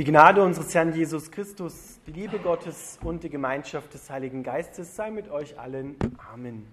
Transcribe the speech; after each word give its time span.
Die 0.00 0.06
Gnade 0.06 0.42
unseres 0.42 0.74
Herrn 0.74 0.94
Jesus 0.94 1.30
Christus, 1.30 2.00
die 2.06 2.12
Liebe 2.12 2.38
Gottes 2.38 2.98
und 3.04 3.22
die 3.22 3.28
Gemeinschaft 3.28 3.92
des 3.92 4.08
Heiligen 4.08 4.42
Geistes 4.42 4.96
sei 4.96 5.10
mit 5.10 5.28
euch 5.28 5.58
allen. 5.60 5.94
Amen. 6.32 6.66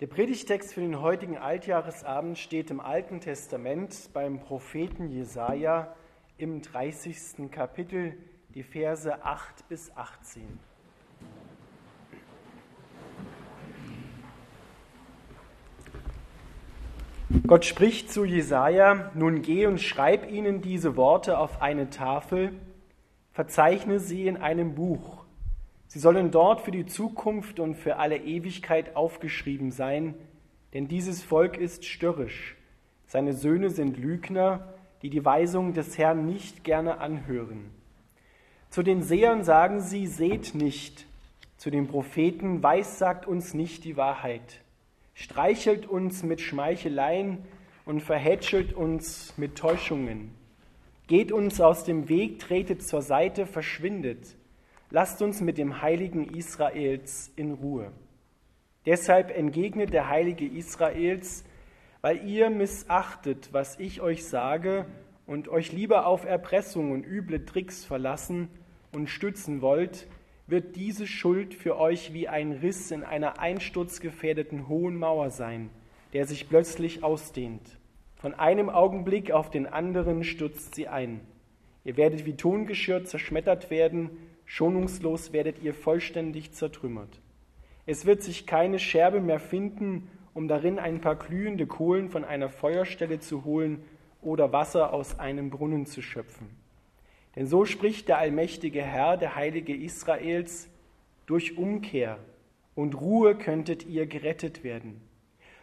Der 0.00 0.08
Predigtext 0.08 0.74
für 0.74 0.80
den 0.80 1.00
heutigen 1.00 1.38
Altjahresabend 1.38 2.38
steht 2.38 2.72
im 2.72 2.80
Alten 2.80 3.20
Testament 3.20 4.10
beim 4.12 4.40
Propheten 4.40 5.08
Jesaja 5.08 5.94
im 6.38 6.60
30. 6.60 7.48
Kapitel, 7.52 8.18
die 8.52 8.64
Verse 8.64 9.24
8 9.24 9.68
bis 9.68 9.96
18. 9.96 10.58
Gott 17.54 17.66
spricht 17.66 18.12
zu 18.12 18.24
Jesaja: 18.24 19.12
Nun 19.14 19.40
geh 19.40 19.66
und 19.66 19.80
schreib 19.80 20.28
ihnen 20.28 20.60
diese 20.60 20.96
Worte 20.96 21.38
auf 21.38 21.62
eine 21.62 21.88
Tafel, 21.88 22.50
verzeichne 23.30 24.00
sie 24.00 24.26
in 24.26 24.36
einem 24.36 24.74
Buch. 24.74 25.24
Sie 25.86 26.00
sollen 26.00 26.32
dort 26.32 26.62
für 26.62 26.72
die 26.72 26.84
Zukunft 26.84 27.60
und 27.60 27.76
für 27.76 27.98
alle 27.98 28.16
Ewigkeit 28.16 28.96
aufgeschrieben 28.96 29.70
sein, 29.70 30.14
denn 30.72 30.88
dieses 30.88 31.22
Volk 31.22 31.56
ist 31.56 31.84
störrisch. 31.84 32.56
Seine 33.06 33.34
Söhne 33.34 33.70
sind 33.70 33.98
Lügner, 33.98 34.74
die 35.02 35.10
die 35.10 35.24
Weisung 35.24 35.74
des 35.74 35.96
Herrn 35.96 36.26
nicht 36.26 36.64
gerne 36.64 36.98
anhören. 36.98 37.70
Zu 38.68 38.82
den 38.82 39.00
Sehern 39.00 39.44
sagen 39.44 39.78
sie: 39.78 40.08
Seht 40.08 40.56
nicht. 40.56 41.06
Zu 41.56 41.70
den 41.70 41.86
Propheten: 41.86 42.64
Weissagt 42.64 43.28
uns 43.28 43.54
nicht 43.54 43.84
die 43.84 43.96
Wahrheit 43.96 44.63
streichelt 45.14 45.86
uns 45.86 46.22
mit 46.22 46.40
Schmeicheleien 46.40 47.38
und 47.84 48.02
verhätschelt 48.02 48.72
uns 48.72 49.36
mit 49.36 49.56
Täuschungen. 49.56 50.34
Geht 51.06 51.32
uns 51.32 51.60
aus 51.60 51.84
dem 51.84 52.08
Weg, 52.08 52.40
tretet 52.40 52.82
zur 52.82 53.02
Seite, 53.02 53.46
verschwindet. 53.46 54.36
Lasst 54.90 55.22
uns 55.22 55.40
mit 55.40 55.58
dem 55.58 55.82
Heiligen 55.82 56.34
Israels 56.34 57.32
in 57.36 57.52
Ruhe. 57.52 57.92
Deshalb 58.86 59.30
entgegnet 59.36 59.92
der 59.92 60.08
Heilige 60.08 60.46
Israels, 60.46 61.44
weil 62.00 62.26
ihr 62.26 62.50
missachtet, 62.50 63.48
was 63.52 63.78
ich 63.78 64.00
euch 64.00 64.24
sage, 64.24 64.86
und 65.26 65.48
euch 65.48 65.72
lieber 65.72 66.06
auf 66.06 66.24
Erpressung 66.24 66.92
und 66.92 67.04
üble 67.04 67.46
Tricks 67.46 67.84
verlassen 67.84 68.48
und 68.92 69.08
stützen 69.08 69.62
wollt, 69.62 70.06
wird 70.46 70.76
diese 70.76 71.06
Schuld 71.06 71.54
für 71.54 71.78
euch 71.78 72.12
wie 72.12 72.28
ein 72.28 72.52
Riss 72.52 72.90
in 72.90 73.02
einer 73.02 73.38
einsturzgefährdeten 73.38 74.68
hohen 74.68 74.96
Mauer 74.96 75.30
sein, 75.30 75.70
der 76.12 76.26
sich 76.26 76.48
plötzlich 76.48 77.02
ausdehnt. 77.02 77.78
Von 78.16 78.34
einem 78.34 78.68
Augenblick 78.68 79.32
auf 79.32 79.50
den 79.50 79.66
anderen 79.66 80.24
stürzt 80.24 80.74
sie 80.74 80.88
ein. 80.88 81.20
Ihr 81.84 81.96
werdet 81.96 82.26
wie 82.26 82.36
Tongeschirr 82.36 83.04
zerschmettert 83.04 83.70
werden, 83.70 84.10
schonungslos 84.44 85.32
werdet 85.32 85.62
ihr 85.62 85.74
vollständig 85.74 86.52
zertrümmert. 86.52 87.20
Es 87.86 88.06
wird 88.06 88.22
sich 88.22 88.46
keine 88.46 88.78
Scherbe 88.78 89.20
mehr 89.20 89.40
finden, 89.40 90.10
um 90.32 90.48
darin 90.48 90.78
ein 90.78 91.00
paar 91.00 91.16
glühende 91.16 91.66
Kohlen 91.66 92.08
von 92.08 92.24
einer 92.24 92.48
Feuerstelle 92.48 93.20
zu 93.20 93.44
holen 93.44 93.84
oder 94.22 94.52
Wasser 94.52 94.92
aus 94.92 95.18
einem 95.18 95.50
Brunnen 95.50 95.86
zu 95.86 96.02
schöpfen. 96.02 96.48
Denn 97.36 97.46
so 97.46 97.64
spricht 97.64 98.08
der 98.08 98.18
allmächtige 98.18 98.82
Herr, 98.82 99.16
der 99.16 99.34
Heilige 99.34 99.74
Israels, 99.74 100.68
durch 101.26 101.58
Umkehr 101.58 102.18
und 102.74 103.00
Ruhe 103.00 103.36
könntet 103.36 103.86
ihr 103.86 104.06
gerettet 104.06 104.62
werden. 104.62 105.00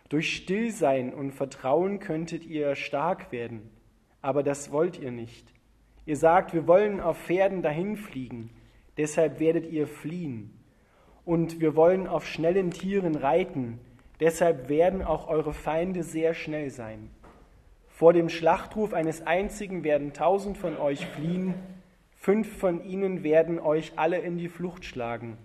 Durch 0.10 0.36
Stillsein 0.36 1.14
und 1.14 1.32
Vertrauen 1.32 2.00
könntet 2.00 2.46
ihr 2.46 2.76
stark 2.76 3.32
werden. 3.32 3.70
Aber 4.22 4.44
das 4.44 4.72
wollt 4.72 5.00
ihr 5.00 5.12
nicht. 5.12 5.54
Ihr 6.06 6.18
sagt, 6.18 6.54
wir 6.54 6.68
wollen 6.68 7.00
auf 7.00 7.18
Pferden 7.18 7.62
dahinfliegen, 7.62 8.50
deshalb 8.98 9.40
werdet 9.40 9.72
ihr 9.72 9.88
fliehen. 9.88 10.52
Und 11.24 11.62
wir 11.62 11.76
wollen 11.76 12.08
auf 12.08 12.26
schnellen 12.26 12.72
Tieren 12.72 13.16
reiten, 13.16 13.80
deshalb 14.20 14.68
werden 14.68 15.04
auch 15.04 15.28
eure 15.28 15.54
Feinde 15.54 16.04
sehr 16.04 16.34
schnell 16.34 16.72
sein. 16.72 17.12
Vor 18.02 18.14
dem 18.14 18.30
Schlachtruf 18.30 18.96
eines 18.96 19.28
einzigen 19.28 19.84
werden 19.84 20.12
tausend 20.12 20.58
von 20.58 20.76
euch 20.76 21.06
fliehen, 21.06 21.54
fünf 22.16 22.58
von 22.58 22.84
ihnen 22.84 23.24
werden 23.24 23.60
euch 23.60 23.92
alle 23.96 24.18
in 24.18 24.40
die 24.40 24.50
Flucht 24.50 24.86
schlagen, 24.86 25.38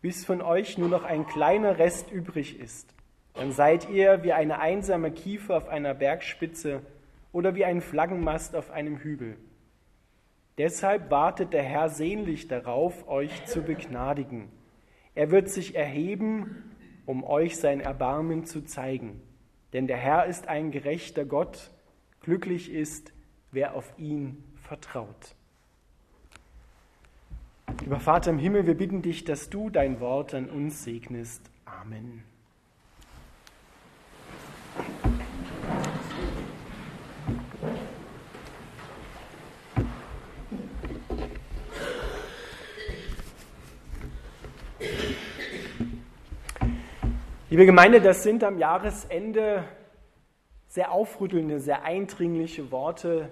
bis 0.00 0.24
von 0.24 0.40
euch 0.40 0.78
nur 0.78 0.88
noch 0.88 1.04
ein 1.04 1.26
kleiner 1.26 1.78
Rest 1.78 2.10
übrig 2.10 2.58
ist. 2.58 2.94
Dann 3.34 3.52
seid 3.52 3.90
ihr 3.90 4.22
wie 4.22 4.32
eine 4.32 4.58
einsame 4.58 5.10
Kiefer 5.10 5.58
auf 5.58 5.68
einer 5.68 5.92
Bergspitze 5.92 6.80
oder 7.30 7.54
wie 7.54 7.66
ein 7.66 7.82
Flaggenmast 7.82 8.56
auf 8.56 8.70
einem 8.70 8.96
Hügel. 8.96 9.36
Deshalb 10.56 11.10
wartet 11.10 11.52
der 11.52 11.62
Herr 11.62 11.90
sehnlich 11.90 12.48
darauf, 12.48 13.06
euch 13.06 13.44
zu 13.44 13.60
begnadigen. 13.60 14.48
Er 15.14 15.30
wird 15.30 15.50
sich 15.50 15.74
erheben, 15.74 16.74
um 17.04 17.22
euch 17.22 17.58
sein 17.58 17.80
Erbarmen 17.80 18.46
zu 18.46 18.62
zeigen. 18.62 19.20
Denn 19.74 19.86
der 19.86 19.98
Herr 19.98 20.24
ist 20.24 20.48
ein 20.48 20.70
gerechter 20.70 21.26
Gott, 21.26 21.70
Glücklich 22.22 22.70
ist, 22.70 23.12
wer 23.52 23.74
auf 23.74 23.92
ihn 23.98 24.42
vertraut. 24.62 25.34
Lieber 27.80 28.00
Vater 28.00 28.30
im 28.30 28.38
Himmel, 28.38 28.66
wir 28.66 28.74
bitten 28.74 29.02
dich, 29.02 29.24
dass 29.24 29.50
du 29.50 29.70
dein 29.70 30.00
Wort 30.00 30.34
an 30.34 30.50
uns 30.50 30.84
segnest. 30.84 31.50
Amen. 31.64 32.22
Liebe 47.50 47.64
Gemeinde, 47.64 48.00
das 48.00 48.22
sind 48.22 48.44
am 48.44 48.58
Jahresende 48.58 49.64
sehr 50.78 50.92
aufrüttelnde, 50.92 51.58
sehr 51.58 51.82
eindringliche 51.82 52.70
Worte, 52.70 53.30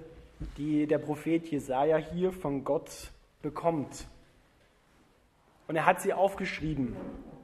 die 0.57 0.89
der 0.89 0.99
Prophet 0.99 1.47
Jesaja 1.47 1.97
hier 1.97 2.33
von 2.33 2.65
Gott 2.65 3.13
bekommt. 3.41 4.09
Und 5.69 5.77
er 5.77 5.87
hat 5.87 6.01
sie 6.01 6.13
aufgeschrieben 6.13 6.97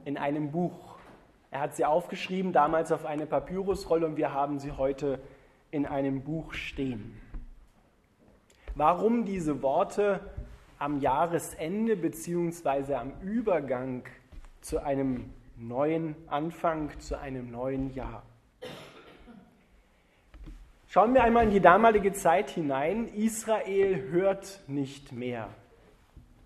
in 0.03 0.17
einem 0.17 0.51
Buch. 0.51 0.97
Er 1.51 1.61
hat 1.61 1.77
sie 1.77 1.85
aufgeschrieben, 1.85 2.51
damals 2.51 2.91
auf 2.91 3.05
eine 3.05 3.25
Papyrusrolle, 3.25 4.05
und 4.05 4.17
wir 4.17 4.33
haben 4.33 4.59
sie 4.59 4.73
heute 4.73 5.21
in 5.71 5.85
einem 5.85 6.21
Buch 6.21 6.51
stehen. 6.51 7.21
Warum 8.75 9.23
diese 9.23 9.61
Worte 9.61 10.19
am 10.79 10.99
Jahresende 10.99 11.95
bzw. 11.95 12.95
am 12.95 13.13
Übergang 13.21 14.03
zu 14.59 14.83
einem 14.83 15.29
neuen 15.55 16.17
Anfang, 16.27 16.89
zu 16.99 17.17
einem 17.17 17.51
neuen 17.51 17.93
Jahr? 17.93 18.23
Schauen 20.93 21.15
wir 21.15 21.23
einmal 21.23 21.45
in 21.45 21.49
die 21.49 21.59
damalige 21.59 22.13
Zeit 22.13 22.51
hinein. 22.51 23.07
Israel 23.15 24.11
hört 24.11 24.59
nicht 24.67 25.11
mehr. 25.11 25.49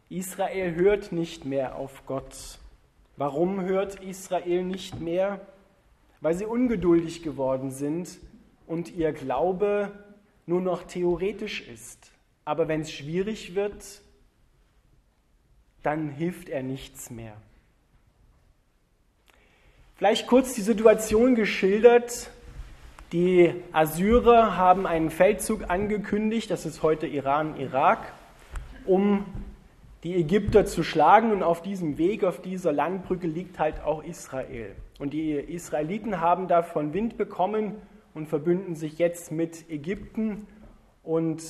Israel 0.08 0.74
hört 0.74 1.12
nicht 1.12 1.44
mehr 1.44 1.76
auf 1.76 2.06
Gott. 2.06 2.58
Warum 3.18 3.60
hört 3.60 4.02
Israel 4.02 4.64
nicht 4.64 5.02
mehr? 5.02 5.42
Weil 6.22 6.34
sie 6.34 6.46
ungeduldig 6.46 7.24
geworden 7.24 7.72
sind 7.72 8.20
und 8.68 8.96
ihr 8.96 9.12
Glaube 9.12 9.92
nur 10.46 10.62
noch 10.62 10.84
theoretisch 10.84 11.68
ist. 11.68 12.14
Aber 12.46 12.70
wenn 12.70 12.80
es 12.80 12.92
schwierig 12.94 13.54
wird, 13.54 14.02
dann 15.84 16.08
hilft 16.08 16.48
er 16.48 16.64
nichts 16.64 17.10
mehr. 17.10 17.36
Vielleicht 19.98 20.26
kurz 20.26 20.54
die 20.54 20.62
Situation 20.62 21.36
geschildert, 21.36 22.32
die 23.12 23.54
Assyrer 23.72 24.58
haben 24.58 24.86
einen 24.86 25.10
Feldzug 25.10 25.70
angekündigt, 25.70 26.52
das 26.52 26.66
ist 26.66 26.84
heute 26.84 27.08
Iran, 27.08 27.58
Irak, 27.58 28.00
um 28.86 29.26
die 30.04 30.16
Ägypter 30.16 30.66
zu 30.66 30.84
schlagen. 30.84 31.32
Und 31.32 31.44
auf 31.44 31.62
diesem 31.62 31.98
Weg, 31.98 32.24
auf 32.24 32.42
dieser 32.42 32.72
Landbrücke 32.72 33.28
liegt 33.28 33.60
halt 33.60 33.82
auch 33.82 34.04
Israel. 34.04 34.76
Und 35.00 35.14
die 35.14 35.34
Israeliten 35.34 36.20
haben 36.20 36.48
davon 36.48 36.94
Wind 36.94 37.18
bekommen 37.18 37.76
und 38.14 38.28
verbünden 38.28 38.76
sich 38.76 38.98
jetzt 38.98 39.32
mit 39.32 39.70
Ägypten. 39.70 40.48
Und 41.04 41.44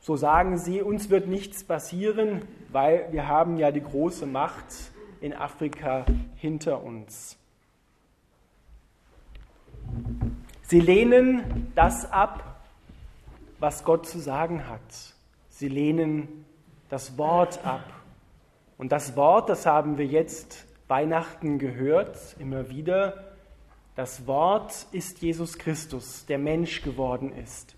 so 0.00 0.16
sagen 0.16 0.56
sie, 0.56 0.80
uns 0.80 1.10
wird 1.10 1.26
nichts 1.26 1.64
passieren, 1.64 2.42
weil 2.70 3.08
wir 3.10 3.28
haben 3.28 3.58
ja 3.58 3.70
die 3.70 3.82
große 3.82 4.24
Macht 4.24 4.92
in 5.20 5.34
Afrika 5.34 6.06
hinter 6.36 6.82
uns. 6.82 7.36
Sie 10.70 10.80
lehnen 10.80 11.72
das 11.74 12.12
ab, 12.12 12.60
was 13.58 13.84
Gott 13.84 14.06
zu 14.06 14.18
sagen 14.18 14.68
hat. 14.68 15.14
Sie 15.48 15.66
lehnen 15.66 16.44
das 16.90 17.16
Wort 17.16 17.64
ab. 17.64 17.84
Und 18.76 18.92
das 18.92 19.16
Wort, 19.16 19.48
das 19.48 19.64
haben 19.64 19.96
wir 19.96 20.04
jetzt 20.04 20.66
Weihnachten 20.86 21.58
gehört, 21.58 22.18
immer 22.38 22.68
wieder. 22.68 23.32
Das 23.96 24.26
Wort 24.26 24.88
ist 24.92 25.22
Jesus 25.22 25.56
Christus, 25.56 26.26
der 26.26 26.36
Mensch 26.36 26.82
geworden 26.82 27.32
ist. 27.32 27.74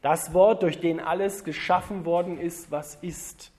Das 0.00 0.32
Wort, 0.32 0.62
durch 0.62 0.80
den 0.80 1.00
alles 1.00 1.44
geschaffen 1.44 2.06
worden 2.06 2.38
ist, 2.38 2.70
was 2.70 2.94
ist. 3.02 3.52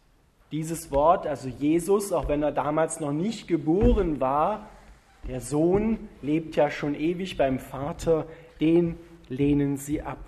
Dieses 0.51 0.91
Wort, 0.91 1.27
also 1.27 1.47
Jesus, 1.47 2.11
auch 2.11 2.27
wenn 2.27 2.41
er 2.41 2.51
damals 2.51 2.99
noch 2.99 3.13
nicht 3.13 3.47
geboren 3.47 4.19
war, 4.19 4.67
der 5.27 5.41
Sohn 5.41 6.09
lebt 6.23 6.55
ja 6.55 6.71
schon 6.71 6.95
ewig 6.95 7.37
beim 7.37 7.59
Vater, 7.59 8.25
den 8.59 8.97
lehnen 9.29 9.77
sie 9.77 10.01
ab. 10.01 10.23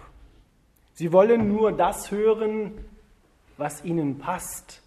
Sie 0.93 1.11
wollen 1.11 1.47
nur 1.47 1.71
das 1.71 2.11
hören, 2.11 2.71
was 3.57 3.83
ihnen 3.83 4.17
passt, 4.17 4.81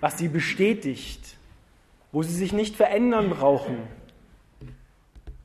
was 0.00 0.18
sie 0.18 0.28
bestätigt, 0.28 1.36
wo 2.12 2.22
sie 2.22 2.34
sich 2.34 2.52
nicht 2.52 2.76
verändern 2.76 3.30
brauchen, 3.30 3.78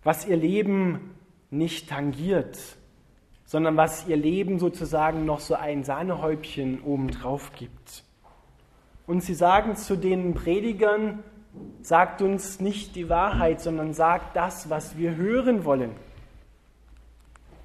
was 0.04 0.26
ihr 0.26 0.38
Leben 0.38 1.16
nicht 1.50 1.90
tangiert, 1.90 2.58
sondern 3.46 3.78
was 3.78 4.08
ihr 4.08 4.18
Leben 4.18 4.60
sozusagen 4.60 5.26
noch 5.26 5.40
so 5.40 5.56
ein 5.56 5.84
Sahnehäubchen 5.84 6.82
obendrauf 6.82 7.52
gibt. 7.54 8.04
Und 9.06 9.22
sie 9.22 9.34
sagen 9.34 9.76
zu 9.76 9.98
den 9.98 10.34
Predigern, 10.34 11.24
sagt 11.82 12.22
uns 12.22 12.60
nicht 12.60 12.96
die 12.96 13.10
Wahrheit, 13.10 13.62
sondern 13.62 13.94
sagt 13.94 14.36
das, 14.36 14.70
was 14.70 14.98
wir 14.98 15.16
hören 15.16 15.66
wollen, 15.66 15.92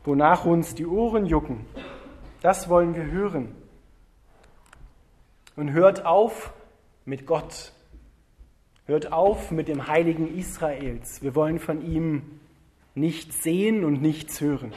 wonach 0.05 0.45
uns 0.45 0.75
die 0.75 0.87
Ohren 0.87 1.27
jucken. 1.27 1.67
Das 2.41 2.69
wollen 2.69 2.95
wir 2.95 3.07
hören. 3.07 3.55
Und 5.57 5.73
hört 5.73 6.05
auf 6.05 6.53
mit 7.05 7.27
Gott. 7.27 7.73
Hört 8.87 9.13
auf 9.13 9.51
mit 9.51 9.69
dem 9.69 9.87
Heiligen 9.87 10.37
Israels. 10.39 11.23
Wir 11.23 11.35
wollen 11.35 11.59
von 11.59 11.83
ihm 11.83 12.41
nichts 12.95 13.43
sehen 13.43 13.85
und 13.85 14.01
nichts 14.01 14.41
hören. 14.41 14.73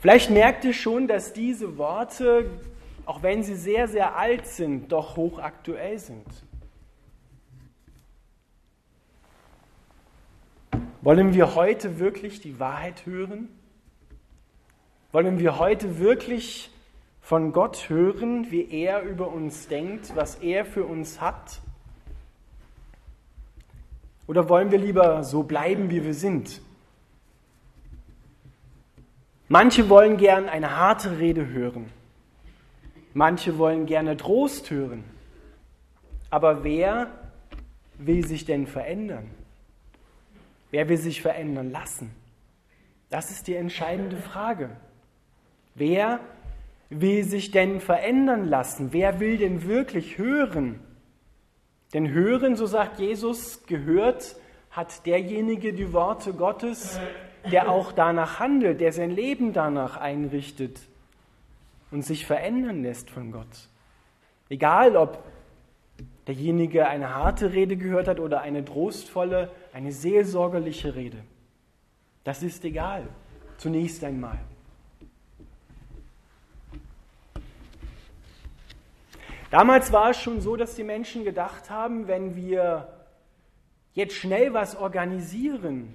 Vielleicht 0.00 0.30
merkt 0.30 0.64
ihr 0.64 0.72
schon, 0.72 1.06
dass 1.06 1.32
diese 1.32 1.78
Worte 1.78 2.50
auch 3.06 3.22
wenn 3.22 3.42
sie 3.42 3.56
sehr, 3.56 3.88
sehr 3.88 4.16
alt 4.16 4.46
sind, 4.46 4.92
doch 4.92 5.16
hochaktuell 5.16 5.98
sind. 5.98 6.26
Wollen 11.00 11.34
wir 11.34 11.56
heute 11.56 11.98
wirklich 11.98 12.40
die 12.40 12.60
Wahrheit 12.60 13.06
hören? 13.06 13.48
Wollen 15.10 15.38
wir 15.38 15.58
heute 15.58 15.98
wirklich 15.98 16.70
von 17.20 17.52
Gott 17.52 17.88
hören, 17.88 18.50
wie 18.50 18.70
er 18.70 19.02
über 19.02 19.28
uns 19.28 19.66
denkt, 19.66 20.14
was 20.14 20.36
er 20.36 20.64
für 20.64 20.84
uns 20.84 21.20
hat? 21.20 21.60
Oder 24.28 24.48
wollen 24.48 24.70
wir 24.70 24.78
lieber 24.78 25.24
so 25.24 25.42
bleiben, 25.42 25.90
wie 25.90 26.04
wir 26.04 26.14
sind? 26.14 26.60
Manche 29.48 29.88
wollen 29.88 30.16
gern 30.16 30.48
eine 30.48 30.76
harte 30.76 31.18
Rede 31.18 31.48
hören. 31.48 31.90
Manche 33.14 33.58
wollen 33.58 33.86
gerne 33.86 34.16
Trost 34.16 34.70
hören. 34.70 35.04
Aber 36.30 36.64
wer 36.64 37.08
will 37.98 38.26
sich 38.26 38.44
denn 38.44 38.66
verändern? 38.66 39.30
Wer 40.70 40.88
will 40.88 40.96
sich 40.96 41.20
verändern 41.20 41.70
lassen? 41.70 42.10
Das 43.10 43.30
ist 43.30 43.46
die 43.46 43.54
entscheidende 43.54 44.16
Frage. 44.16 44.70
Wer 45.74 46.20
will 46.88 47.24
sich 47.24 47.50
denn 47.50 47.80
verändern 47.80 48.48
lassen? 48.48 48.92
Wer 48.92 49.20
will 49.20 49.36
denn 49.36 49.64
wirklich 49.64 50.16
hören? 50.16 50.80
Denn 51.92 52.10
hören, 52.10 52.56
so 52.56 52.64
sagt 52.64 52.98
Jesus, 52.98 53.66
gehört 53.66 54.36
hat 54.70 55.04
derjenige 55.04 55.74
die 55.74 55.92
Worte 55.92 56.32
Gottes, 56.32 56.98
der 57.50 57.70
auch 57.70 57.92
danach 57.92 58.40
handelt, 58.40 58.80
der 58.80 58.92
sein 58.92 59.10
Leben 59.10 59.52
danach 59.52 59.98
einrichtet 59.98 60.80
und 61.92 62.02
sich 62.02 62.26
verändern 62.26 62.82
lässt 62.82 63.10
von 63.10 63.30
Gott. 63.30 63.68
Egal, 64.48 64.96
ob 64.96 65.22
derjenige 66.26 66.88
eine 66.88 67.14
harte 67.14 67.52
Rede 67.52 67.76
gehört 67.76 68.08
hat 68.08 68.18
oder 68.18 68.40
eine 68.40 68.64
trostvolle, 68.64 69.50
eine 69.72 69.92
seelsorgerliche 69.92 70.94
Rede. 70.94 71.18
Das 72.24 72.42
ist 72.42 72.64
egal, 72.64 73.06
zunächst 73.58 74.02
einmal. 74.04 74.38
Damals 79.50 79.92
war 79.92 80.10
es 80.10 80.16
schon 80.16 80.40
so, 80.40 80.56
dass 80.56 80.76
die 80.76 80.84
Menschen 80.84 81.24
gedacht 81.24 81.68
haben, 81.68 82.08
wenn 82.08 82.36
wir 82.36 82.88
jetzt 83.92 84.14
schnell 84.14 84.54
was 84.54 84.76
organisieren, 84.76 85.94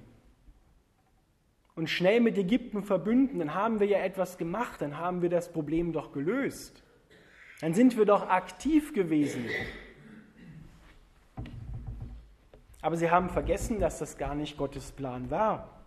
und 1.78 1.92
schnell 1.92 2.22
mit 2.22 2.40
Ägypten 2.40 2.82
verbünden, 2.82 3.38
dann 3.38 3.54
haben 3.54 3.80
wir 3.80 3.86
ja 3.86 4.00
etwas 4.00 4.40
gemacht, 4.40 4.82
dann 4.82 4.98
haben 4.98 5.22
wir 5.22 5.30
das 5.30 5.54
Problem 5.54 5.94
doch 5.94 6.12
gelöst. 6.12 6.82
Dann 7.62 7.76
sind 7.76 7.98
wir 7.98 8.06
doch 8.06 8.28
aktiv 8.30 8.94
gewesen. 8.94 9.46
Aber 12.82 12.98
sie 12.98 13.12
haben 13.12 13.30
vergessen, 13.30 13.80
dass 13.80 14.00
das 14.00 14.18
gar 14.18 14.34
nicht 14.34 14.58
Gottes 14.58 14.92
Plan 14.92 15.30
war. 15.30 15.86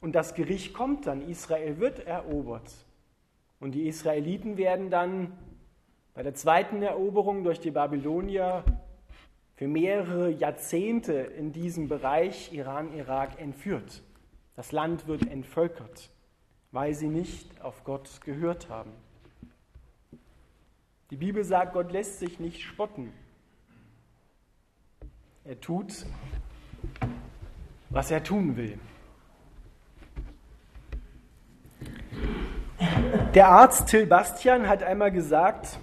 Und 0.00 0.16
das 0.16 0.34
Gericht 0.34 0.74
kommt 0.74 1.06
dann, 1.06 1.22
Israel 1.22 1.78
wird 1.78 2.00
erobert. 2.04 2.72
Und 3.60 3.72
die 3.72 3.86
Israeliten 3.86 4.56
werden 4.56 4.90
dann 4.90 5.32
bei 6.12 6.24
der 6.24 6.34
zweiten 6.34 6.82
Eroberung 6.82 7.44
durch 7.44 7.60
die 7.60 7.70
Babylonier 7.70 8.64
für 9.54 9.68
mehrere 9.68 10.28
Jahrzehnte 10.28 11.12
in 11.12 11.52
diesem 11.52 11.86
Bereich 11.86 12.52
Iran-Irak 12.52 13.40
entführt. 13.40 14.02
Das 14.56 14.72
Land 14.72 15.06
wird 15.06 15.30
entvölkert, 15.30 16.10
weil 16.72 16.94
sie 16.94 17.08
nicht 17.08 17.60
auf 17.60 17.84
Gott 17.84 18.22
gehört 18.22 18.70
haben. 18.70 18.90
Die 21.10 21.16
Bibel 21.16 21.44
sagt, 21.44 21.74
Gott 21.74 21.92
lässt 21.92 22.18
sich 22.18 22.40
nicht 22.40 22.62
spotten. 22.62 23.12
Er 25.44 25.60
tut, 25.60 26.06
was 27.90 28.10
er 28.10 28.24
tun 28.24 28.56
will. 28.56 28.78
Der 33.34 33.48
Arzt 33.48 33.88
Till 33.88 34.06
Bastian 34.06 34.68
hat 34.68 34.82
einmal 34.82 35.12
gesagt, 35.12 35.78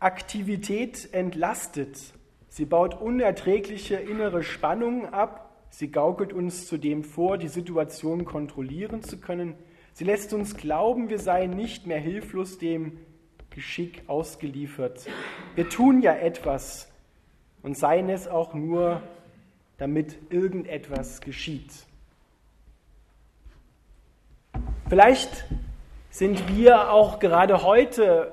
Aktivität 0.00 1.14
entlastet. 1.14 2.12
Sie 2.48 2.66
baut 2.66 3.00
unerträgliche 3.00 3.96
innere 3.96 4.42
Spannungen 4.42 5.14
ab 5.14 5.43
Sie 5.76 5.90
gaukelt 5.90 6.32
uns 6.32 6.68
zudem 6.68 7.02
vor, 7.02 7.36
die 7.36 7.48
Situation 7.48 8.24
kontrollieren 8.24 9.02
zu 9.02 9.18
können. 9.18 9.56
Sie 9.92 10.04
lässt 10.04 10.32
uns 10.32 10.56
glauben, 10.56 11.08
wir 11.08 11.18
seien 11.18 11.50
nicht 11.50 11.84
mehr 11.84 11.98
hilflos 11.98 12.58
dem 12.58 13.00
Geschick 13.50 14.04
ausgeliefert. 14.06 15.08
Wir 15.56 15.68
tun 15.68 16.00
ja 16.00 16.14
etwas 16.14 16.92
und 17.64 17.76
seien 17.76 18.08
es 18.08 18.28
auch 18.28 18.54
nur, 18.54 19.02
damit 19.76 20.16
irgendetwas 20.30 21.20
geschieht. 21.20 21.72
Vielleicht 24.88 25.44
sind 26.08 26.56
wir 26.56 26.92
auch 26.92 27.18
gerade 27.18 27.64
heute 27.64 28.32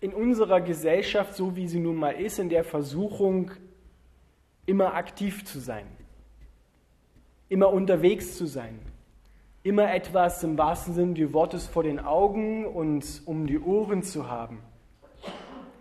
in 0.00 0.14
unserer 0.14 0.60
Gesellschaft, 0.60 1.34
so 1.34 1.56
wie 1.56 1.66
sie 1.66 1.80
nun 1.80 1.96
mal 1.96 2.12
ist, 2.12 2.38
in 2.38 2.48
der 2.48 2.62
Versuchung, 2.62 3.50
immer 4.66 4.94
aktiv 4.94 5.44
zu 5.44 5.58
sein 5.58 5.88
immer 7.48 7.72
unterwegs 7.72 8.36
zu 8.36 8.46
sein, 8.46 8.78
immer 9.62 9.92
etwas 9.92 10.42
im 10.42 10.58
wahrsten 10.58 10.94
Sinne 10.94 11.14
des 11.14 11.32
Wortes 11.32 11.66
vor 11.66 11.82
den 11.82 12.00
Augen 12.00 12.66
und 12.66 13.22
um 13.26 13.46
die 13.46 13.58
Ohren 13.58 14.02
zu 14.02 14.28
haben. 14.28 14.60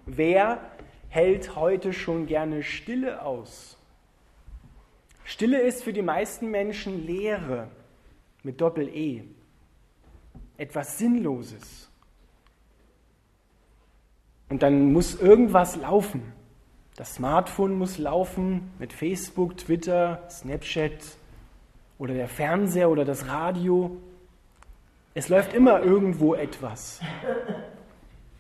Wer 0.06 0.60
hält 1.10 1.56
heute 1.56 1.94
schon 1.94 2.26
gerne 2.26 2.64
Stille 2.64 3.22
aus? 3.22 3.78
Stille 5.24 5.62
ist 5.62 5.84
für 5.84 5.94
die 5.94 6.02
meisten 6.02 6.52
Menschen 6.52 7.06
Leere 7.06 7.70
mit 8.44 8.60
Doppel-E, 8.60 9.24
etwas 10.58 10.98
Sinnloses. 10.98 11.90
Und 14.50 14.62
dann 14.62 14.92
muss 14.92 15.16
irgendwas 15.16 15.78
laufen. 15.78 16.34
Das 16.96 17.16
Smartphone 17.16 17.76
muss 17.76 17.98
laufen 17.98 18.72
mit 18.78 18.94
Facebook, 18.94 19.58
Twitter, 19.58 20.22
Snapchat, 20.30 21.18
oder 21.98 22.14
der 22.14 22.28
Fernseher 22.28 22.90
oder 22.90 23.06
das 23.06 23.28
Radio. 23.28 23.98
Es 25.14 25.30
läuft 25.30 25.54
immer 25.54 25.82
irgendwo 25.82 26.34
etwas. 26.36 27.00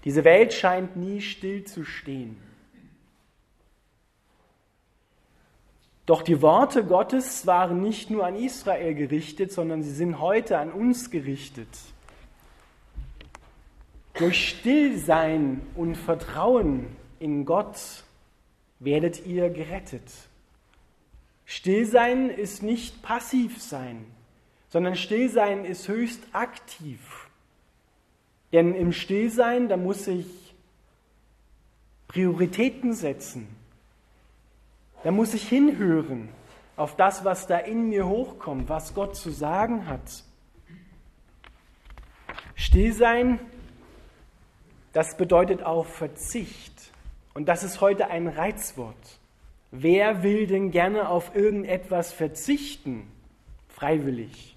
Diese 0.03 0.23
Welt 0.23 0.53
scheint 0.53 0.95
nie 0.95 1.21
still 1.21 1.63
zu 1.63 1.85
stehen. 1.85 2.37
Doch 6.05 6.21
die 6.21 6.41
Worte 6.41 6.83
Gottes 6.83 7.47
waren 7.47 7.81
nicht 7.81 8.09
nur 8.09 8.25
an 8.25 8.35
Israel 8.35 8.93
gerichtet, 8.93 9.53
sondern 9.53 9.83
sie 9.83 9.93
sind 9.93 10.19
heute 10.19 10.57
an 10.57 10.71
uns 10.71 11.09
gerichtet. 11.11 11.69
Durch 14.15 14.49
Stillsein 14.49 15.61
und 15.75 15.95
Vertrauen 15.95 16.87
in 17.19 17.45
Gott 17.45 18.03
werdet 18.79 19.25
ihr 19.25 19.49
gerettet. 19.49 20.03
Stillsein 21.45 22.29
ist 22.29 22.63
nicht 22.63 23.01
passiv 23.01 23.61
sein. 23.61 24.05
sondern 24.73 24.95
Stillsein 24.95 25.65
ist 25.65 25.87
höchst 25.87 26.23
aktiv. 26.31 27.29
Denn 28.51 28.73
im 28.73 28.91
Stillsein, 28.91 29.69
da 29.69 29.77
muss 29.77 30.07
ich 30.07 30.55
Prioritäten 32.07 32.93
setzen. 32.93 33.47
Da 35.03 35.11
muss 35.11 35.35
ich 35.35 35.47
hinhören 35.47 36.29
auf 36.75 36.95
das, 36.95 37.23
was 37.23 37.45
da 37.45 37.59
in 37.59 37.89
mir 37.89 38.07
hochkommt, 38.07 38.67
was 38.67 38.95
Gott 38.95 39.15
zu 39.15 39.29
sagen 39.29 39.87
hat. 39.87 40.23
Stillsein, 42.55 43.39
das 44.91 45.17
bedeutet 45.17 45.61
auch 45.61 45.85
Verzicht. 45.85 46.91
Und 47.35 47.45
das 47.45 47.63
ist 47.63 47.79
heute 47.79 48.07
ein 48.07 48.27
Reizwort. 48.27 49.19
Wer 49.75 50.21
will 50.21 50.45
denn 50.45 50.69
gerne 50.69 51.09
auf 51.09 51.35
irgendetwas 51.35 52.13
verzichten? 52.13 53.07
Freiwillig. 53.69 54.55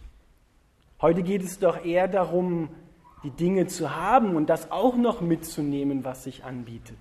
Heute 1.01 1.23
geht 1.23 1.43
es 1.43 1.59
doch 1.59 1.83
eher 1.83 2.07
darum, 2.07 2.69
die 3.25 3.31
Dinge 3.31 3.67
zu 3.67 3.97
haben 3.97 4.37
und 4.37 4.51
das 4.51 4.71
auch 4.71 4.95
noch 4.95 5.23
mitzunehmen, 5.23 6.05
was 6.05 6.25
sich 6.25 6.45
anbietet. 6.45 6.99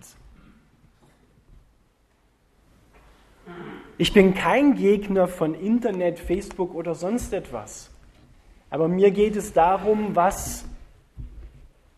Ich 3.98 4.14
bin 4.14 4.34
kein 4.34 4.76
Gegner 4.76 5.28
von 5.28 5.54
Internet, 5.54 6.18
Facebook 6.18 6.74
oder 6.74 6.96
sonst 6.96 7.34
etwas. 7.34 7.92
Aber 8.70 8.88
mir 8.88 9.12
geht 9.12 9.36
es 9.36 9.52
darum, 9.52 10.16
was 10.16 10.64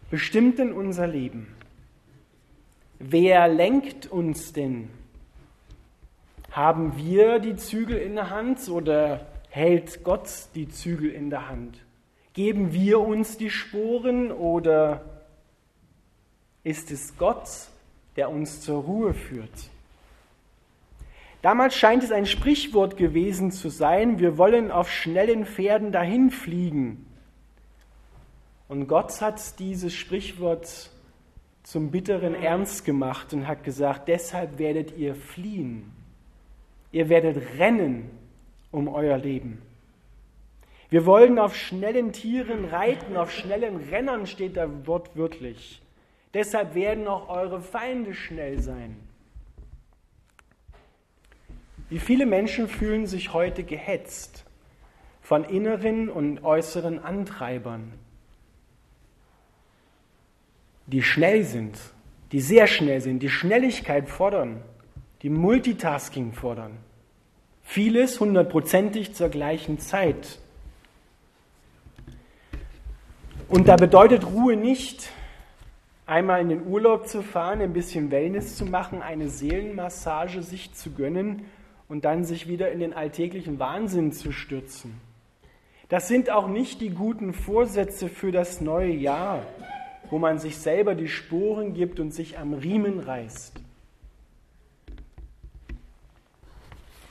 bestimmt 0.10 0.58
denn 0.58 0.74
unser 0.74 1.06
Leben? 1.06 1.56
Wer 2.98 3.48
lenkt 3.48 4.08
uns 4.08 4.52
denn? 4.52 4.90
Haben 6.58 6.98
wir 6.98 7.38
die 7.38 7.56
Zügel 7.56 8.00
in 8.00 8.16
der 8.16 8.32
Hand 8.32 8.68
oder 8.68 9.28
hält 9.52 10.04
Gott 10.04 10.28
die 10.56 10.68
Zügel 10.68 11.12
in 11.12 11.30
der 11.30 11.50
Hand? 11.50 11.78
Geben 12.34 12.74
wir 12.74 13.00
uns 13.00 13.38
die 13.38 13.52
Sporen 13.52 14.32
oder 14.32 15.04
ist 16.64 16.90
es 16.90 17.16
Gott, 17.20 17.48
der 18.16 18.32
uns 18.32 18.62
zur 18.62 18.82
Ruhe 18.82 19.14
führt? 19.14 19.70
Damals 21.44 21.76
scheint 21.76 22.02
es 22.02 22.12
ein 22.12 22.26
Sprichwort 22.26 22.98
gewesen 22.98 23.52
zu 23.52 23.70
sein, 23.70 24.18
wir 24.18 24.40
wollen 24.40 24.72
auf 24.72 24.90
schnellen 24.90 25.46
Pferden 25.46 25.92
dahin 25.92 26.32
fliegen. 26.32 27.06
Und 28.68 28.88
Gott 28.88 29.22
hat 29.22 29.60
dieses 29.60 29.94
Sprichwort 29.94 30.90
zum 31.62 31.92
bitteren 31.92 32.34
Ernst 32.34 32.84
gemacht 32.84 33.32
und 33.32 33.48
hat 33.48 33.64
gesagt, 33.64 34.08
deshalb 34.08 34.58
werdet 34.58 34.98
ihr 34.98 35.14
fliehen. 35.14 35.94
Ihr 36.92 37.10
werdet 37.10 37.60
rennen 37.60 38.10
um 38.72 38.88
euer 38.88 39.18
Leben. 39.18 39.62
Wir 40.90 41.06
wollen 41.06 41.38
auf 41.38 41.56
schnellen 41.56 42.14
Tieren 42.14 42.66
reiten, 42.66 43.18
auf 43.18 43.32
schnellen 43.32 43.78
Rennern 43.90 44.26
steht 44.26 44.56
da 44.56 44.70
wortwörtlich. 44.88 45.82
Deshalb 46.34 46.76
werden 46.76 47.08
auch 47.08 47.30
eure 47.30 47.62
Feinde 47.62 48.14
schnell 48.14 48.60
sein. 48.60 48.98
Wie 51.90 52.00
viele 52.00 52.26
Menschen 52.26 52.68
fühlen 52.68 53.06
sich 53.06 53.34
heute 53.34 53.64
gehetzt 53.64 54.46
von 55.22 55.44
inneren 55.44 56.10
und 56.10 56.44
äußeren 56.44 57.00
Antreibern? 57.00 57.94
die 60.88 61.04
schnell 61.04 61.44
sind, 61.44 61.78
die 62.32 62.40
sehr 62.42 62.66
schnell 62.66 63.02
sind, 63.02 63.20
die 63.20 63.30
Schnelligkeit 63.30 64.10
fordern, 64.10 64.64
die 65.22 65.30
Multitasking 65.30 66.34
fordern. 66.34 66.78
Vieles 67.64 68.20
hundertprozentig 68.20 69.14
zur 69.14 69.30
gleichen 69.30 69.80
Zeit. 69.80 70.40
Und 73.50 73.68
da 73.68 73.76
bedeutet 73.76 74.26
Ruhe 74.26 74.56
nicht, 74.56 75.10
einmal 76.06 76.42
in 76.42 76.50
den 76.50 76.68
Urlaub 76.68 77.08
zu 77.08 77.22
fahren, 77.22 77.62
ein 77.62 77.74
bisschen 77.74 78.12
Wellness 78.12 78.56
zu 78.56 78.66
machen, 78.66 79.02
eine 79.02 79.30
Seelenmassage 79.30 80.44
sich 80.44 80.74
zu 80.74 80.92
gönnen 80.92 81.46
und 81.90 82.06
dann 82.06 82.24
sich 82.24 82.48
wieder 82.48 82.72
in 82.72 82.80
den 82.80 82.94
alltäglichen 82.94 83.60
Wahnsinn 83.60 84.12
zu 84.12 84.32
stürzen. 84.32 85.00
Das 85.90 86.08
sind 86.08 86.30
auch 86.30 86.48
nicht 86.48 86.82
die 86.82 86.90
guten 86.90 87.34
Vorsätze 87.34 88.10
für 88.10 88.32
das 88.32 88.62
neue 88.62 88.92
Jahr 88.92 89.44
wo 90.10 90.20
man 90.20 90.40
sich 90.40 90.58
selber 90.58 90.96
die 90.96 91.08
Sporen 91.08 91.74
gibt 91.74 92.00
und 92.00 92.12
sich 92.12 92.38
am 92.38 92.54
Riemen 92.54 93.00
reißt. 93.00 93.62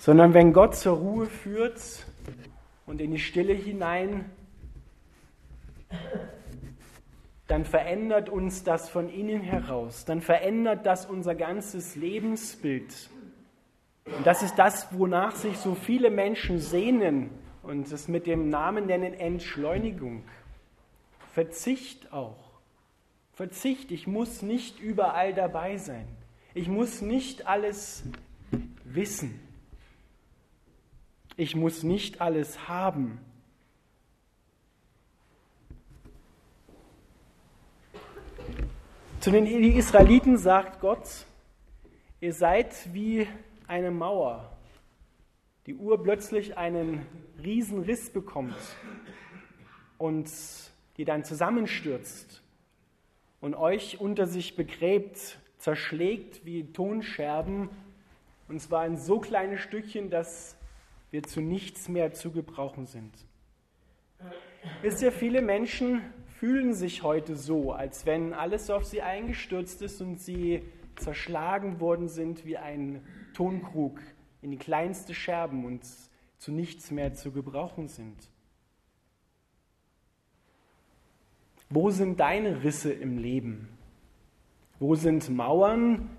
Sondern 0.06 0.34
wenn 0.34 0.52
Gott 0.52 0.76
zur 0.76 0.98
Ruhe 0.98 1.26
führt 1.26 2.06
und 2.86 3.00
in 3.00 3.10
die 3.10 3.18
Stille 3.18 3.52
hinein, 3.52 4.30
dann 7.48 7.64
verändert 7.64 8.28
uns 8.28 8.62
das 8.62 8.88
von 8.88 9.08
innen 9.08 9.40
heraus, 9.40 10.04
dann 10.04 10.20
verändert 10.20 10.86
das 10.86 11.06
unser 11.06 11.34
ganzes 11.34 11.96
Lebensbild. 11.96 13.10
Und 14.04 14.24
das 14.24 14.44
ist 14.44 14.54
das, 14.60 14.86
wonach 14.96 15.34
sich 15.34 15.56
so 15.56 15.74
viele 15.74 16.10
Menschen 16.10 16.60
sehnen 16.60 17.30
und 17.64 17.90
es 17.90 18.06
mit 18.06 18.28
dem 18.28 18.48
Namen 18.48 18.86
nennen 18.86 19.12
Entschleunigung. 19.12 20.22
Verzicht 21.32 22.12
auch. 22.12 22.60
Verzicht, 23.32 23.90
ich 23.90 24.06
muss 24.06 24.42
nicht 24.42 24.78
überall 24.78 25.34
dabei 25.34 25.78
sein. 25.78 26.06
Ich 26.54 26.68
muss 26.68 27.02
nicht 27.02 27.48
alles 27.48 28.04
wissen. 28.84 29.40
Ich 31.38 31.54
muss 31.54 31.82
nicht 31.82 32.22
alles 32.22 32.66
haben. 32.66 33.20
Zu 39.20 39.30
den 39.30 39.46
Israeliten 39.46 40.38
sagt 40.38 40.80
Gott, 40.80 41.26
ihr 42.20 42.32
seid 42.32 42.94
wie 42.94 43.28
eine 43.66 43.90
Mauer, 43.90 44.56
die 45.66 45.74
urplötzlich 45.74 46.56
einen 46.56 47.04
Riesenriss 47.42 48.08
bekommt 48.08 48.56
und 49.98 50.30
die 50.96 51.04
dann 51.04 51.22
zusammenstürzt 51.22 52.42
und 53.42 53.54
euch 53.54 54.00
unter 54.00 54.26
sich 54.26 54.56
begräbt, 54.56 55.38
zerschlägt 55.58 56.46
wie 56.46 56.72
Tonscherben, 56.72 57.68
und 58.48 58.60
zwar 58.60 58.86
in 58.86 58.96
so 58.96 59.18
kleine 59.18 59.58
Stückchen, 59.58 60.08
dass 60.08 60.55
wir 61.10 61.22
zu 61.22 61.40
nichts 61.40 61.88
mehr 61.88 62.12
zu 62.12 62.30
gebrauchen 62.30 62.86
sind. 62.86 63.12
Wisst 64.82 65.02
ihr, 65.02 65.12
viele 65.12 65.42
Menschen 65.42 66.02
fühlen 66.26 66.74
sich 66.74 67.02
heute 67.02 67.36
so, 67.36 67.72
als 67.72 68.06
wenn 68.06 68.32
alles 68.34 68.70
auf 68.70 68.84
sie 68.84 69.02
eingestürzt 69.02 69.82
ist 69.82 70.00
und 70.00 70.20
sie 70.20 70.62
zerschlagen 70.96 71.80
worden 71.80 72.08
sind 72.08 72.44
wie 72.44 72.56
ein 72.56 73.04
Tonkrug 73.34 74.00
in 74.42 74.50
die 74.50 74.58
kleinste 74.58 75.14
Scherben 75.14 75.64
und 75.64 75.82
zu 76.38 76.52
nichts 76.52 76.90
mehr 76.90 77.14
zu 77.14 77.32
gebrauchen 77.32 77.88
sind. 77.88 78.30
Wo 81.68 81.90
sind 81.90 82.20
deine 82.20 82.62
Risse 82.62 82.92
im 82.92 83.18
Leben? 83.18 83.68
Wo 84.78 84.94
sind 84.94 85.28
Mauern, 85.30 86.16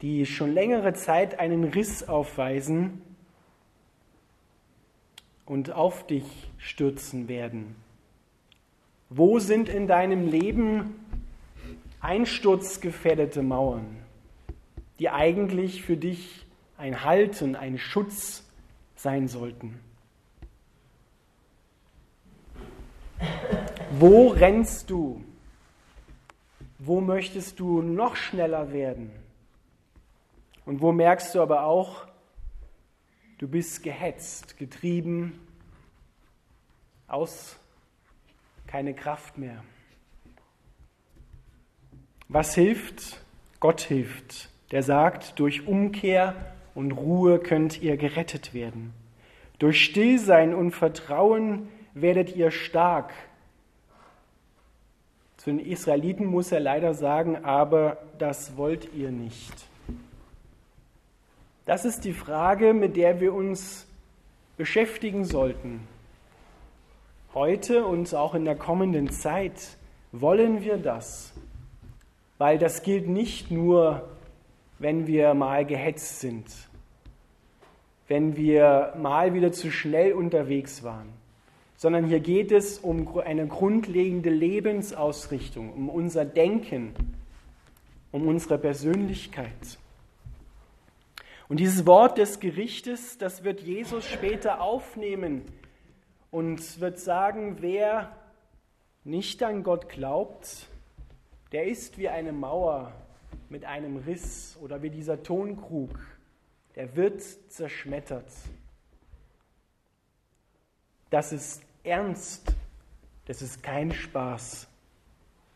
die 0.00 0.24
schon 0.24 0.52
längere 0.52 0.94
Zeit 0.94 1.38
einen 1.38 1.64
Riss 1.64 2.08
aufweisen 2.08 3.02
und 5.50 5.72
auf 5.72 6.06
dich 6.06 6.48
stürzen 6.58 7.26
werden? 7.26 7.74
Wo 9.08 9.40
sind 9.40 9.68
in 9.68 9.88
deinem 9.88 10.28
Leben 10.28 10.94
einsturzgefährdete 12.00 13.42
Mauern, 13.42 13.96
die 15.00 15.10
eigentlich 15.10 15.82
für 15.82 15.96
dich 15.96 16.46
ein 16.78 17.02
Halt 17.02 17.42
und 17.42 17.56
ein 17.56 17.78
Schutz 17.78 18.44
sein 18.94 19.26
sollten? 19.26 19.80
Wo 23.98 24.28
rennst 24.28 24.88
du? 24.88 25.20
Wo 26.78 27.00
möchtest 27.00 27.58
du 27.58 27.82
noch 27.82 28.14
schneller 28.14 28.72
werden? 28.72 29.10
Und 30.64 30.80
wo 30.80 30.92
merkst 30.92 31.34
du 31.34 31.40
aber 31.40 31.64
auch, 31.64 32.06
du 33.40 33.48
bist 33.48 33.82
gehetzt, 33.82 34.58
getrieben, 34.58 35.40
aus 37.08 37.56
keine 38.66 38.92
Kraft 38.92 39.38
mehr. 39.38 39.64
Was 42.28 42.54
hilft? 42.54 43.22
Gott 43.58 43.80
hilft, 43.80 44.50
der 44.72 44.82
sagt, 44.82 45.38
durch 45.38 45.66
Umkehr 45.66 46.34
und 46.74 46.92
Ruhe 46.92 47.38
könnt 47.38 47.80
ihr 47.80 47.96
gerettet 47.96 48.52
werden. 48.52 48.92
Durch 49.58 49.84
Stillsein 49.84 50.54
und 50.54 50.72
Vertrauen 50.72 51.68
werdet 51.94 52.36
ihr 52.36 52.50
stark, 52.50 53.12
zu 55.38 55.48
den 55.48 55.58
Israeliten 55.58 56.26
muss 56.26 56.52
er 56.52 56.60
leider 56.60 56.92
sagen, 56.92 57.42
aber 57.46 57.96
das 58.18 58.58
wollt 58.58 58.92
ihr 58.92 59.10
nicht. 59.10 59.69
Das 61.66 61.84
ist 61.84 62.04
die 62.04 62.12
Frage, 62.12 62.72
mit 62.72 62.96
der 62.96 63.20
wir 63.20 63.34
uns 63.34 63.86
beschäftigen 64.56 65.24
sollten. 65.24 65.86
Heute 67.34 67.84
und 67.84 68.14
auch 68.14 68.34
in 68.34 68.44
der 68.44 68.56
kommenden 68.56 69.10
Zeit 69.10 69.76
wollen 70.12 70.62
wir 70.62 70.78
das, 70.78 71.32
weil 72.38 72.58
das 72.58 72.82
gilt 72.82 73.08
nicht 73.08 73.50
nur, 73.50 74.08
wenn 74.78 75.06
wir 75.06 75.34
mal 75.34 75.64
gehetzt 75.64 76.20
sind, 76.20 76.46
wenn 78.08 78.36
wir 78.36 78.94
mal 78.98 79.34
wieder 79.34 79.52
zu 79.52 79.70
schnell 79.70 80.14
unterwegs 80.14 80.82
waren, 80.82 81.12
sondern 81.76 82.06
hier 82.06 82.20
geht 82.20 82.50
es 82.50 82.78
um 82.78 83.16
eine 83.18 83.46
grundlegende 83.46 84.30
Lebensausrichtung, 84.30 85.72
um 85.72 85.88
unser 85.88 86.24
Denken, 86.24 86.94
um 88.10 88.26
unsere 88.26 88.58
Persönlichkeit. 88.58 89.78
Und 91.50 91.56
dieses 91.56 91.84
Wort 91.84 92.16
des 92.16 92.38
Gerichtes, 92.38 93.18
das 93.18 93.42
wird 93.42 93.60
Jesus 93.60 94.06
später 94.06 94.60
aufnehmen 94.60 95.42
und 96.30 96.80
wird 96.80 97.00
sagen, 97.00 97.56
wer 97.58 98.16
nicht 99.02 99.42
an 99.42 99.64
Gott 99.64 99.88
glaubt, 99.88 100.68
der 101.50 101.66
ist 101.66 101.98
wie 101.98 102.08
eine 102.08 102.30
Mauer 102.30 102.92
mit 103.48 103.64
einem 103.64 103.96
Riss 103.96 104.56
oder 104.62 104.80
wie 104.82 104.90
dieser 104.90 105.24
Tonkrug, 105.24 105.98
der 106.76 106.94
wird 106.94 107.20
zerschmettert. 107.50 108.30
Das 111.10 111.32
ist 111.32 111.64
ernst, 111.82 112.54
das 113.26 113.42
ist 113.42 113.60
kein 113.60 113.90
Spaß. 113.90 114.68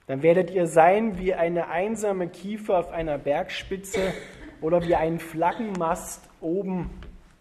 Dann 0.09 0.23
werdet 0.23 0.51
ihr 0.51 0.67
sein 0.67 1.19
wie 1.19 1.35
eine 1.35 1.69
einsame 1.69 2.29
Kiefer 2.29 2.81
auf 2.81 2.91
einer 2.91 3.17
Bergspitze 3.17 4.13
oder 4.65 4.83
wie 4.83 4.95
ein 4.95 5.19
Flaggenmast 5.19 6.27
oben 6.41 6.89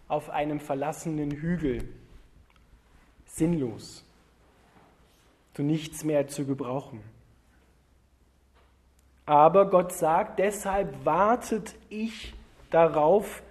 auf 0.08 0.28
einem 0.28 0.60
verlassenen 0.60 1.30
Hügel. 1.30 1.88
Sinnlos, 3.24 4.04
zu 5.54 5.62
nichts 5.62 6.04
mehr 6.04 6.28
zu 6.28 6.44
gebrauchen. 6.44 7.00
Aber 9.24 9.70
Gott 9.70 9.94
sagt, 9.94 10.38
deshalb 10.38 11.06
wartet 11.06 11.74
ich 11.88 12.34
darauf, 12.68 13.42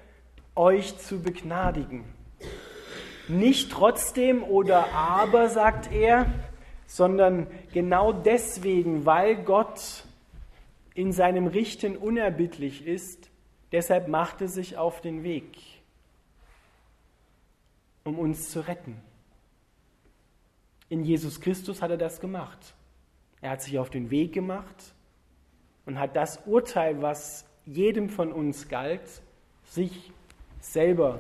euch 0.54 1.00
zu 1.00 1.24
begnadigen. 1.24 2.04
Nicht 3.28 3.72
trotzdem 3.72 4.44
oder 4.44 4.94
aber, 4.94 5.50
sagt 5.50 5.92
er, 5.92 6.28
sondern 6.86 7.48
genau 7.74 8.14
deswegen, 8.14 9.08
weil 9.08 9.36
Gott 9.36 10.06
in 10.94 11.12
seinem 11.12 11.48
Richten 11.48 11.98
unerbittlich 11.98 12.86
ist, 12.86 13.32
deshalb 13.74 14.08
macht 14.08 14.40
er 14.40 14.48
sich 14.48 14.78
auf 14.78 15.02
den 15.02 15.24
Weg, 15.24 15.58
um 18.06 18.18
uns 18.18 18.50
zu 18.50 18.62
retten. 18.62 19.02
In 20.88 21.04
Jesus 21.04 21.42
Christus 21.42 21.82
hat 21.82 21.92
er 21.92 21.98
das 21.98 22.22
gemacht. 22.22 22.76
Er 23.42 23.50
hat 23.50 23.62
sich 23.62 23.78
auf 23.80 23.90
den 23.90 24.10
Weg 24.12 24.32
gemacht 24.32 24.94
und 25.86 26.00
hat 26.00 26.16
das 26.16 26.40
Urteil, 26.46 27.02
was 27.02 27.46
jedem 27.66 28.10
von 28.10 28.32
uns 28.32 28.70
galt, 28.70 29.22
sich 29.66 30.12
selber, 30.60 31.20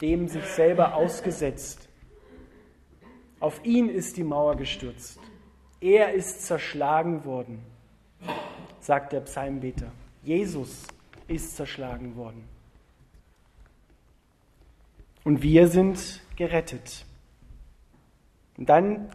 dem 0.00 0.28
sich 0.28 0.44
selber 0.44 0.94
ausgesetzt. 0.94 1.88
Auf 3.40 3.64
ihn 3.64 3.88
ist 3.88 4.16
die 4.16 4.24
Mauer 4.24 4.56
gestürzt. 4.56 5.18
Er 5.80 6.12
ist 6.12 6.46
zerschlagen 6.46 7.24
worden, 7.24 7.62
sagt 8.80 9.12
der 9.12 9.20
Psalmbeter. 9.20 9.92
Jesus 10.22 10.86
ist 11.28 11.56
zerschlagen 11.56 12.16
worden. 12.16 12.44
Und 15.24 15.42
wir 15.42 15.68
sind 15.68 16.22
gerettet. 16.36 17.04
Und 18.56 18.68
dann 18.68 19.10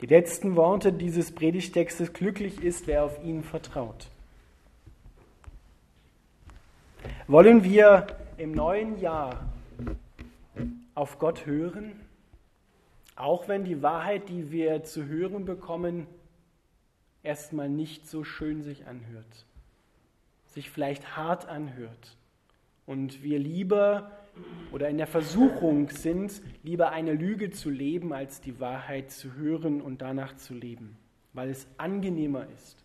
die 0.00 0.06
letzten 0.06 0.56
Worte 0.56 0.92
dieses 0.92 1.32
Predigtextes, 1.32 2.12
glücklich 2.12 2.62
ist, 2.62 2.86
wer 2.86 3.04
auf 3.04 3.22
ihn 3.22 3.42
vertraut. 3.42 4.08
Wollen 7.26 7.64
wir 7.64 8.06
im 8.38 8.52
neuen 8.52 8.98
Jahr 8.98 9.52
auf 10.94 11.18
Gott 11.18 11.46
hören, 11.46 12.00
auch 13.14 13.48
wenn 13.48 13.64
die 13.64 13.82
Wahrheit, 13.82 14.28
die 14.28 14.50
wir 14.50 14.82
zu 14.82 15.06
hören 15.06 15.44
bekommen, 15.44 16.06
erstmal 17.22 17.68
nicht 17.68 18.08
so 18.08 18.24
schön 18.24 18.62
sich 18.62 18.86
anhört, 18.86 19.44
sich 20.50 20.70
vielleicht 20.70 21.16
hart 21.16 21.46
anhört 21.46 22.16
und 22.86 23.22
wir 23.22 23.38
lieber 23.38 24.10
oder 24.72 24.88
in 24.88 24.98
der 24.98 25.06
Versuchung 25.06 25.88
sind, 25.90 26.42
lieber 26.62 26.90
eine 26.90 27.12
Lüge 27.12 27.50
zu 27.50 27.70
leben, 27.70 28.12
als 28.12 28.40
die 28.40 28.58
Wahrheit 28.60 29.10
zu 29.10 29.34
hören 29.34 29.80
und 29.80 30.02
danach 30.02 30.36
zu 30.36 30.54
leben, 30.54 30.96
weil 31.32 31.50
es 31.50 31.66
angenehmer 31.76 32.46
ist, 32.54 32.84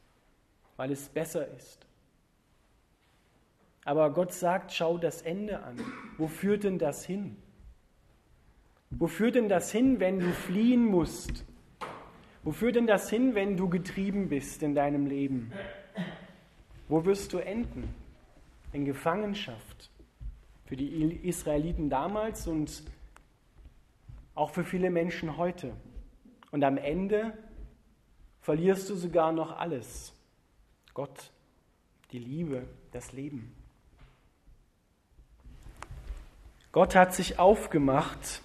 weil 0.78 0.91
es 0.91 1.10
besser 1.10 1.47
ist. 1.56 1.86
Aber 3.84 4.12
Gott 4.12 4.34
sagt, 4.34 4.71
schau 4.71 4.97
das 4.97 5.21
Ende 5.21 5.62
an. 5.62 5.80
Wo 6.17 6.28
führt 6.28 6.63
denn 6.63 6.80
das 6.80 7.06
hin? 7.06 7.38
Wo 8.89 9.08
führt 9.08 9.36
denn 9.36 9.49
das 9.49 9.71
hin, 9.71 9.99
wenn 9.99 10.19
du 10.19 10.32
fliehen 10.32 10.86
musst? 10.86 11.45
Wo 12.43 12.51
führt 12.51 12.75
denn 12.75 12.88
das 12.88 13.10
hin, 13.10 13.36
wenn 13.36 13.58
du 13.58 13.69
getrieben 13.69 14.30
bist 14.30 14.63
in 14.63 14.75
deinem 14.75 15.06
Leben? 15.06 15.51
Wo 16.88 17.06
wirst 17.06 17.34
du 17.34 17.39
enden? 17.39 17.93
In 18.71 18.86
Gefangenschaft 18.86 19.89
für 20.65 20.76
die 20.76 21.28
Israeliten 21.28 21.89
damals 21.89 22.48
und 22.48 22.84
auch 24.34 24.50
für 24.50 24.63
viele 24.63 24.89
Menschen 24.89 25.38
heute. 25.38 25.74
Und 26.52 26.63
am 26.63 26.78
Ende 26.78 27.38
verlierst 28.41 28.89
du 28.89 28.95
sogar 28.95 29.32
noch 29.32 29.58
alles. 29.58 30.13
Gott, 30.93 31.32
die 32.12 32.19
Liebe, 32.19 32.67
das 32.91 33.12
Leben. 33.13 33.56
Gott 36.71 36.95
hat 36.95 37.15
sich 37.15 37.39
aufgemacht, 37.39 38.41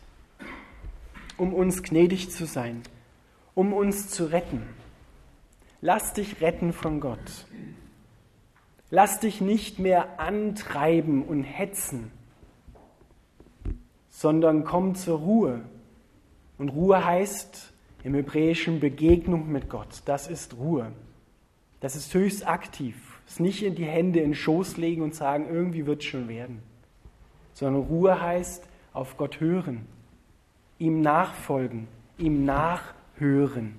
um 1.37 1.53
uns 1.53 1.83
gnädig 1.83 2.31
zu 2.31 2.47
sein, 2.47 2.83
um 3.55 3.73
uns 3.73 4.09
zu 4.09 4.27
retten. 4.27 4.63
Lass 5.81 6.13
dich 6.13 6.41
retten 6.41 6.73
von 6.73 7.01
Gott. 7.01 7.47
Lass 8.91 9.21
dich 9.21 9.41
nicht 9.41 9.79
mehr 9.79 10.19
antreiben 10.19 11.23
und 11.23 11.45
hetzen, 11.45 12.11
sondern 14.09 14.65
komm 14.65 14.97
zur 14.97 15.19
Ruhe. 15.21 15.61
Und 16.59 16.71
Ruhe 16.71 17.05
heißt 17.05 17.73
im 18.03 18.15
Hebräischen 18.15 18.81
Begegnung 18.81 19.51
mit 19.51 19.71
Gott. 19.71 20.03
Das 20.07 20.27
ist 20.27 20.57
Ruhe. 20.57 20.93
Das 21.81 21.97
ist 21.97 22.13
höchst 22.13 22.47
aktiv. 22.47 22.97
Es 23.27 23.39
nicht 23.39 23.63
in 23.63 23.77
die 23.77 23.85
Hände 23.85 24.19
in 24.19 24.31
den 24.31 24.35
Schoß 24.35 24.77
legen 24.77 25.03
und 25.03 25.15
sagen, 25.15 25.47
irgendwie 25.49 25.87
wird 25.87 26.03
es 26.03 26.07
schon 26.07 26.29
werden. 26.29 26.61
Sondern 27.55 27.83
Ruhe 27.85 28.21
heißt 28.21 28.65
auf 28.93 29.17
Gott 29.17 29.39
hören, 29.39 29.87
ihm 30.79 31.01
nachfolgen, 31.01 31.87
ihm 32.19 32.45
nachhören 32.45 33.77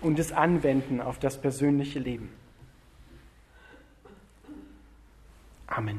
und 0.00 0.18
es 0.18 0.32
anwenden 0.32 1.00
auf 1.00 1.18
das 1.20 1.40
persönliche 1.40 2.00
Leben. 2.00 2.28
Amen. 5.68 5.98